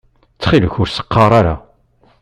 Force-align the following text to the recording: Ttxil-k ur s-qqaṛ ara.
Ttxil-k 0.33 0.75
ur 0.81 0.89
s-qqaṛ 0.89 1.31
ara. 1.39 1.55